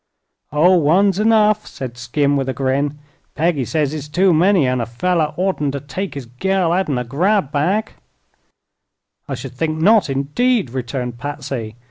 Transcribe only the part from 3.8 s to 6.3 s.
it's too many, an' a feller oughtn't to take his